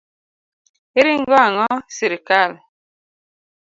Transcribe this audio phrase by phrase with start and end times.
[0.99, 2.51] Iringo ang'o sirikal.